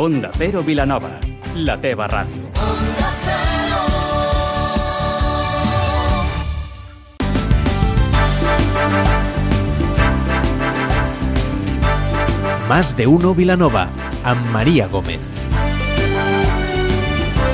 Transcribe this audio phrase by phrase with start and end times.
[0.00, 1.10] Onda Cero Vilanova,
[1.60, 2.48] la teva ràdio.
[12.66, 13.90] Más de uno Vilanova,
[14.24, 15.20] amb Maria Gómez.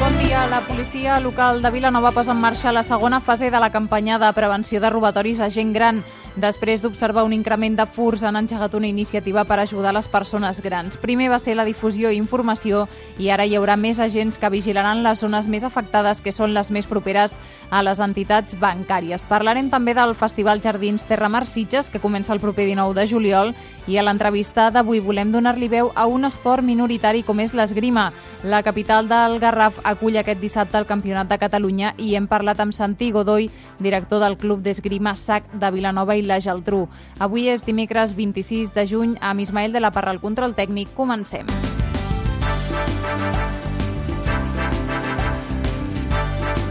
[0.00, 0.48] Bon dia.
[0.50, 4.32] La policia local de Vilanova posa en marxa la segona fase de la campanya de
[4.32, 6.02] prevenció de robatoris a gent gran.
[6.32, 10.96] Després d'observar un increment de furs, han engegat una iniciativa per ajudar les persones grans.
[10.96, 12.86] Primer va ser la difusió i informació
[13.20, 16.70] i ara hi haurà més agents que vigilaran les zones més afectades, que són les
[16.72, 17.36] més properes
[17.68, 19.26] a les entitats bancàries.
[19.28, 23.52] Parlarem també del Festival Jardins Terramar Sitges, que comença el proper 19 de juliol,
[23.86, 28.08] i a l'entrevista d'avui volem donar-li veu a un esport minoritari com és l'esgrima.
[28.42, 32.72] La capital del Garraf acull aquest dissabte el Campionat de Catalunya i hem parlat amb
[32.72, 36.86] Santi Godoy, director del Club d'Esgrima SAC de Vilanova i la Geltrú.
[37.18, 40.94] Avui és dimecres 26 de juny, amb Ismael de la Parra al control tècnic.
[40.94, 41.46] Comencem.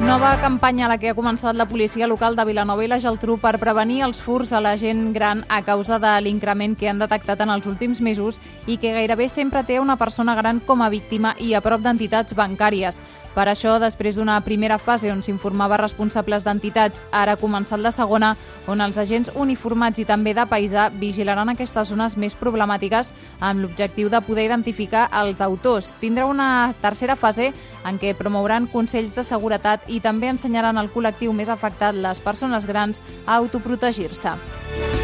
[0.02, 3.36] Nova campanya a la que ha començat la policia local de Vilanova i la Geltrú
[3.40, 7.44] per prevenir els furs a la gent gran a causa de l'increment que han detectat
[7.46, 11.36] en els últims mesos i que gairebé sempre té una persona gran com a víctima
[11.38, 12.98] i a prop d'entitats bancàries.
[13.36, 18.34] Per això, després d'una primera fase on s'informava responsables d'entitats, ara ha començat la segona,
[18.68, 24.12] on els agents uniformats i també de paisà vigilaran aquestes zones més problemàtiques amb l'objectiu
[24.12, 25.94] de poder identificar els autors.
[26.02, 27.54] Tindrà una tercera fase
[27.88, 32.68] en què promouran consells de seguretat i també ensenyaran al col·lectiu més afectat, les persones
[32.68, 35.01] grans, a autoprotegir-se.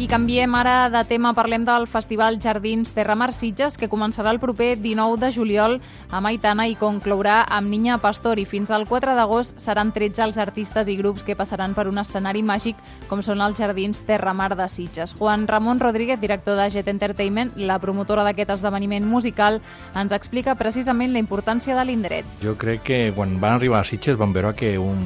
[0.00, 4.78] I canviem ara de tema, parlem del Festival Jardins Terramar Sitges, que començarà el proper
[4.80, 5.74] 19 de juliol
[6.08, 10.38] a Maitana i conclourà amb Niña Pastor i fins al 4 d'agost seran 13 els
[10.40, 14.70] artistes i grups que passaran per un escenari màgic com són els Jardins Terramar de
[14.72, 15.12] Sitges.
[15.18, 19.60] Juan Ramon Rodríguez, director de Jet Entertainment, la promotora d'aquest esdeveniment musical,
[19.92, 22.24] ens explica precisament la importància de l'indret.
[22.40, 25.04] Jo crec que quan van arribar a Sitges van veure que un,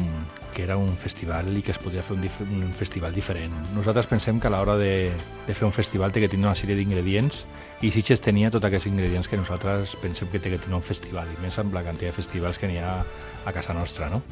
[0.55, 2.25] que era un festival i que es podia fer un,
[2.63, 3.53] un festival diferent.
[3.75, 5.13] Nosaltres pensem que a l'hora de,
[5.47, 7.45] de fer un festival té que tenir una sèrie d'ingredients
[7.85, 11.29] i Sitges tenia tots aquests ingredients que nosaltres pensem que té que tenir un festival,
[11.29, 13.01] i més amb la quantitat de festivals que n'hi ha
[13.45, 14.09] a casa nostra.
[14.09, 14.23] No?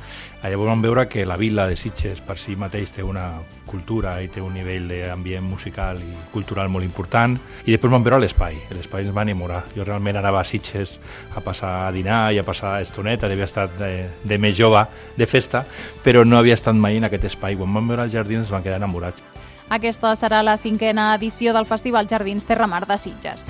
[0.42, 3.26] Llavors vam veure que la vila de Sitges per si mateix té una
[3.68, 8.20] cultura i té un nivell d'ambient musical i cultural molt important, i després vam veure
[8.20, 8.58] l'espai.
[8.72, 9.62] L'espai ens va enamorar.
[9.76, 10.98] Jo realment anava a Sitges
[11.36, 13.92] a passar a dinar i a passar estoneta, havia estat de,
[14.24, 14.84] de més jove,
[15.16, 15.64] de festa,
[16.04, 17.56] però no havia estat mai en aquest espai.
[17.56, 19.24] Quan vam veure els jardins ens van quedar enamorats.
[19.72, 23.48] Aquesta serà la cinquena edició del Festival Jardins Terramar de Sitges.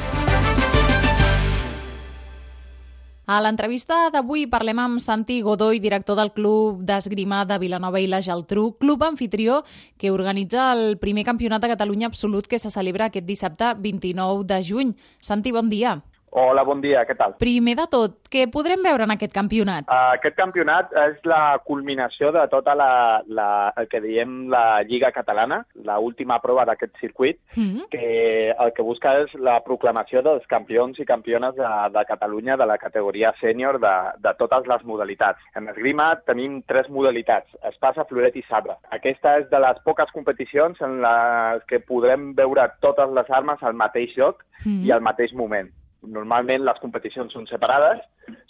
[3.27, 8.21] A l'entrevista d'avui parlem amb Santi Godoy, director del Club d'Esgrima de Vilanova i la
[8.23, 9.63] Geltrú, club anfitrió
[9.97, 14.63] que organitza el primer campionat de Catalunya absolut que se celebra aquest dissabte 29 de
[14.63, 14.97] juny.
[15.19, 16.03] Santi, bon dia.
[16.33, 17.35] Hola, bon dia, què tal?
[17.37, 19.85] Primer de tot, què podrem veure en aquest campionat?
[19.85, 25.11] Uh, aquest campionat és la culminació de tota la, la, el que diem la Lliga
[25.13, 27.89] Catalana, la última prova d'aquest circuit, mm -hmm.
[27.93, 32.67] que el que busca és la proclamació dels campions i campiones de, de Catalunya de
[32.67, 35.39] la categoria sènior de, de totes les modalitats.
[35.55, 38.73] En esgrima tenim tres modalitats, espasa, floret i sabre.
[38.91, 43.75] Aquesta és de les poques competicions en les que podrem veure totes les armes al
[43.75, 44.87] mateix lloc mm -hmm.
[44.87, 45.69] i al mateix moment.
[46.03, 48.01] Normalment les competicions són separades,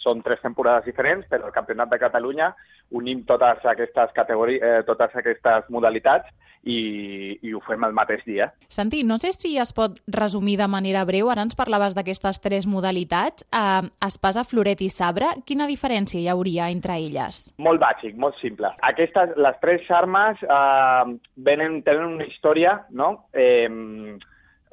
[0.01, 2.53] són tres temporades diferents, però el Campionat de Catalunya
[2.93, 6.29] unim totes aquestes categories, eh, totes aquestes modalitats
[6.63, 8.49] i, i ho fem el mateix dia.
[8.71, 12.67] Santi, no sé si es pot resumir de manera breu, ara ens parlaves d'aquestes tres
[12.69, 17.45] modalitats, eh, espasa, floret i sabre, quina diferència hi hauria entre elles?
[17.57, 18.71] Molt bàsic, molt simple.
[18.93, 21.17] Aquestes, les tres armes eh,
[21.49, 23.67] venen, tenen una història, no?, eh,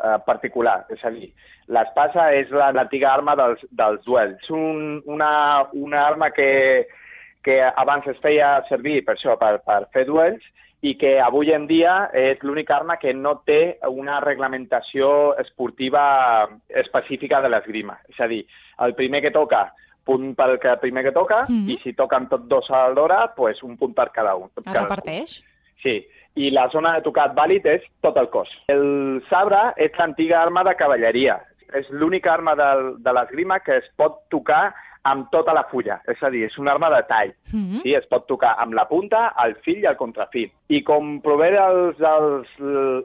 [0.05, 1.33] eh, particular, és a dir,
[1.71, 4.39] L'espasa és l'antiga arma dels, dels duels.
[4.43, 5.33] És un, una,
[5.79, 6.87] una arma que,
[7.47, 10.43] que abans es feia servir per això, per, per fer duels,
[10.83, 16.03] i que avui en dia és l'única arma que no té una reglamentació esportiva
[16.83, 17.99] específica de l'esgrima.
[18.11, 18.43] És a dir,
[18.83, 19.69] el primer que toca,
[20.09, 21.71] punt pel que primer que toca, mm -hmm.
[21.71, 24.51] i si toquen tots dos a l'hora, pues un punt per cada un.
[24.57, 25.45] Es reparteix?
[25.83, 26.07] Sí,
[26.37, 28.51] i la zona de tocat vàlid és tot el cos.
[28.69, 31.41] El sabre és l'antiga arma de cavalleria,
[31.75, 34.71] és l'única arma de, de l'esgrima que es pot tocar
[35.09, 37.33] amb tota la fulla, és a dir, és una arma de tall.
[37.53, 37.83] Mm -hmm.
[37.83, 37.95] sí?
[37.95, 40.51] Es pot tocar amb la punta, el fil i el contrafil.
[40.69, 42.49] I com prové dels, dels,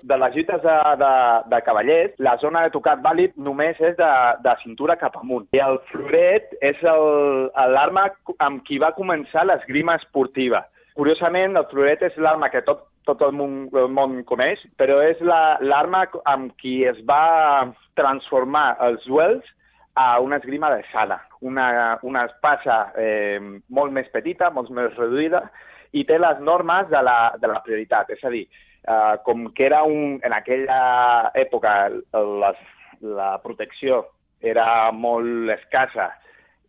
[0.03, 1.13] de les lluites de, de,
[1.49, 4.13] de cavallers, la zona de tocat vàlid només és de,
[4.43, 5.47] de cintura cap amunt.
[5.51, 10.65] I el floret és l'arma amb qui va començar l'esgrima esportiva.
[10.95, 15.19] Curiosament, el floret és l'arma que tot, tot el món, el món coneix, però és
[15.21, 17.67] l'arma la, amb qui es va
[17.99, 19.43] transformar els duels
[19.95, 23.39] a una esgrima de sala, una, una espasa eh,
[23.69, 25.45] molt més petita, molt més reduïda,
[25.95, 28.11] i té les normes de la, de la prioritat.
[28.15, 28.45] És a dir,
[28.87, 32.63] eh, com que era un, en aquella època les,
[33.03, 34.05] la protecció
[34.39, 36.09] era molt escassa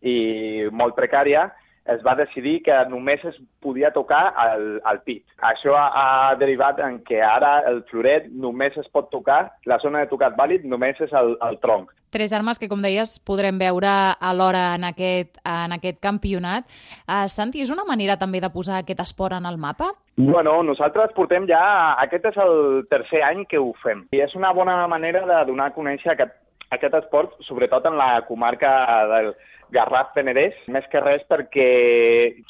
[0.03, 1.47] i molt precària,
[1.93, 5.23] es va decidir que només es podia tocar al, al pit.
[5.51, 10.03] Això ha, ha derivat en que ara el floret només es pot tocar, la zona
[10.03, 11.93] de tocat vàlid només és el, el tronc.
[12.09, 13.91] Tres armes que, com deies, podrem veure
[14.23, 16.63] alhora en aquest, en aquest campionat.
[17.03, 19.91] Uh, Santi, és una manera també de posar aquest esport en el mapa?
[20.15, 21.59] Bueno, nosaltres portem ja...
[22.07, 24.05] Aquest és el tercer any que ho fem.
[24.15, 26.31] I és una bona manera de donar a conèixer aquest,
[26.71, 28.71] aquest esport, sobretot en la comarca
[29.11, 29.33] del,
[29.75, 31.67] Garraf Penedès, més que res perquè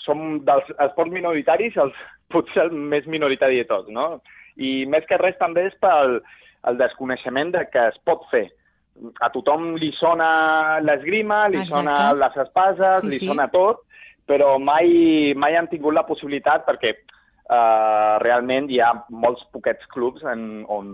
[0.04, 1.96] som dels esports minoritaris els,
[2.34, 4.20] potser el més minoritari de tots, no?
[4.58, 6.20] I més que res també és pel
[6.68, 8.48] el desconeixement de que es pot fer.
[9.22, 11.76] A tothom li sona l'esgrima, li Exacte.
[11.76, 13.30] sona les espases, sí, li sí.
[13.30, 13.84] sona tot,
[14.28, 20.26] però mai, mai han tingut la possibilitat perquè uh, realment hi ha molts poquets clubs
[20.28, 20.92] en, on,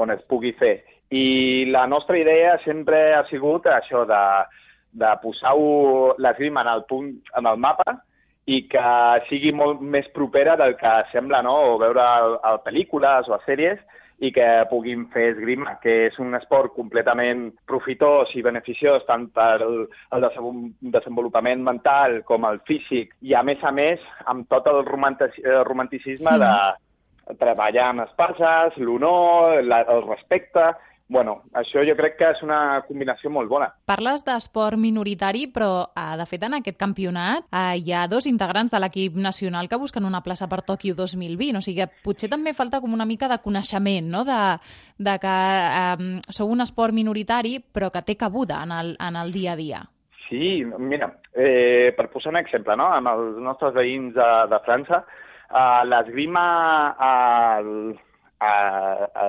[0.00, 0.78] on es pugui fer.
[1.10, 4.22] I la nostra idea sempre ha sigut això de
[4.92, 5.54] de posar
[6.18, 8.00] l'esgrima en el punt, en el mapa,
[8.50, 8.90] i que
[9.28, 13.78] sigui molt més propera del que sembla, no?, o veure a, pel·lícules o a sèries,
[14.20, 19.62] i que puguin fer esgrima, que és un esport completament profitós i beneficiós tant per
[19.64, 19.78] el
[20.92, 26.42] desenvolupament mental com el físic, i a més a més amb tot el romanticisme sí.
[26.44, 30.68] de treballar amb espases, l'honor, el respecte,
[31.10, 33.66] bueno, això jo crec que és una combinació molt bona.
[33.90, 38.70] Parles d'esport minoritari, però eh, de fet en aquest campionat eh, hi ha dos integrants
[38.70, 42.54] de l'equip nacional que busquen una plaça per Tòquio 2020, o sigui que potser també
[42.54, 44.40] falta com una mica de coneixement, no?, de,
[45.02, 45.36] de que
[45.82, 49.58] eh, sou un esport minoritari però que té cabuda en el, en el dia a
[49.58, 49.80] dia.
[50.28, 55.02] Sí, mira, eh, per posar un exemple, no?, amb els nostres veïns de, de França,
[55.50, 56.46] eh, l'esgrima
[56.94, 57.98] al
[58.40, 58.52] a,
[59.14, 59.26] a,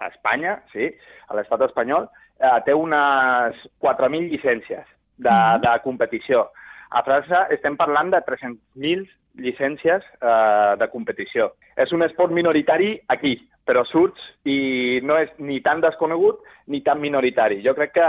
[0.00, 0.90] a Espanya, sí,
[1.28, 2.08] a l'estat espanyol,
[2.40, 4.84] eh, té unes 4.000 llicències
[5.18, 5.62] de, mm.
[5.64, 6.48] de competició.
[6.90, 9.06] A França estem parlant de 300.000
[9.40, 11.52] llicències eh, de competició.
[11.78, 13.36] És un esport minoritari aquí,
[13.66, 16.40] però surts i no és ni tan desconegut
[16.72, 17.60] ni tan minoritari.
[17.62, 18.08] Jo crec que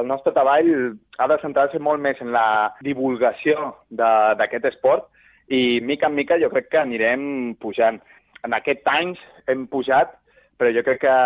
[0.00, 0.72] el nostre treball
[1.18, 5.06] ha de centrar-se molt més en la divulgació d'aquest esport
[5.48, 8.02] i mica en mica jo crec que anirem pujant
[8.44, 10.14] en aquest anys hem pujat,
[10.58, 11.18] però jo crec que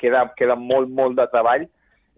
[0.00, 1.66] queda, queda molt, molt de treball.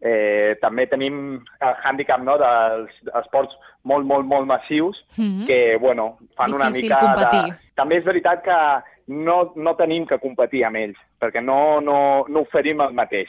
[0.02, 1.16] Eh, també tenim
[1.62, 3.52] el hàndicap no, dels esports
[3.86, 5.46] molt, molt, molt massius mm -hmm.
[5.46, 7.52] que, bueno, fan Difícil una mica competir.
[7.52, 7.58] de...
[7.76, 8.58] També és veritat que
[9.06, 13.28] no, no tenim que competir amb ells, perquè no, no, no oferim el mateix.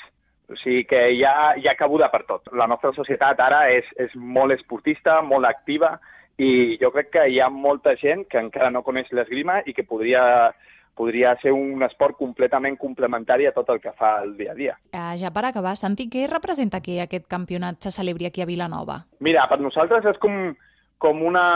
[0.50, 2.42] O sigui que hi ha, hi ha cabuda per tot.
[2.52, 6.00] La nostra societat ara és, és molt esportista, molt activa,
[6.38, 9.86] i jo crec que hi ha molta gent que encara no coneix l'esgrima i que
[9.86, 10.54] podria
[10.96, 14.76] podria ser un esport completament complementari a tot el que fa el dia a dia.
[14.94, 19.02] Uh, ja per acabar, Santi, què representa que aquest campionat se celebri aquí a Vilanova?
[19.20, 20.54] Mira, per nosaltres és com,
[21.02, 21.48] com una,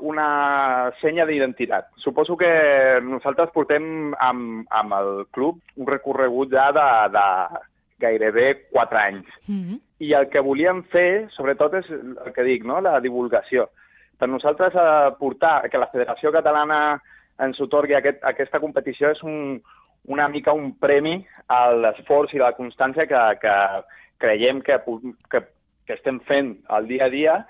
[0.00, 0.28] una
[1.02, 1.92] senya d'identitat.
[2.02, 2.52] Suposo que
[3.04, 7.26] nosaltres portem amb, amb el club un recorregut ja de, de
[8.02, 9.28] gairebé 4 anys.
[9.46, 9.80] Mm -hmm.
[10.02, 12.80] I el que volíem fer, sobretot, és el que dic, no?
[12.80, 13.68] la divulgació.
[14.18, 17.00] Per nosaltres, eh, portar que la Federació Catalana
[17.40, 19.58] ens otorgui aquest, aquesta competició és un,
[20.12, 23.56] una mica un premi a l'esforç i la constància que, que
[24.22, 24.78] creiem que,
[25.30, 25.42] que,
[25.86, 27.40] que estem fent al dia a dia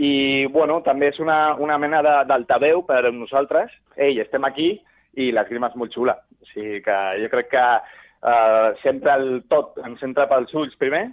[0.00, 3.72] i, bueno, també és una, una mena d'altaveu per a nosaltres.
[4.00, 4.72] Ei, estem aquí
[5.20, 6.16] i l'esgrima és molt xula.
[6.40, 11.10] O sigui que jo crec que eh, sempre el tot ens entra pels ulls primer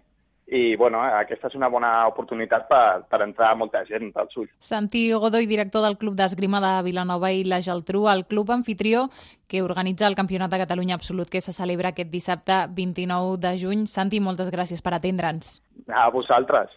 [0.48, 4.48] i bueno, aquesta és una bona oportunitat per, per entrar molta gent al sud.
[4.63, 9.10] Santi Godoy, director del Club d'Esgrima de Vilanova i la Geltrú, el club anfitrió
[9.48, 13.88] que organitza el Campionat de Catalunya Absolut que se celebra aquest dissabte 29 de juny.
[13.88, 15.58] Santi, moltes gràcies per atendre'ns.
[15.88, 16.72] A vosaltres.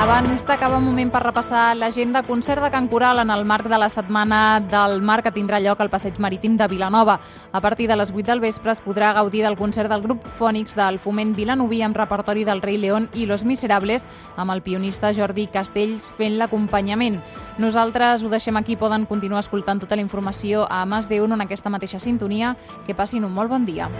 [0.00, 3.76] Abans d'acabar un moment per repassar l'agenda, concert de Can Coral en el marc de
[3.76, 7.18] la Setmana del Mar que tindrà lloc al Passeig Marítim de Vilanova.
[7.52, 10.72] A partir de les 8 del vespre es podrà gaudir del concert del grup Fònix
[10.74, 15.46] del Foment Vilanoví amb repertori del Rei León i Los Miserables amb el pionista Jordi
[15.52, 17.20] Castells fent l'acompanyament.
[17.58, 21.44] Nosaltres ho deixem aquí, poden continuar escoltant tota la informació a Mas de Uno en
[21.44, 22.56] aquesta mateixa sintonia.
[22.86, 23.90] Que passin un molt bon dia.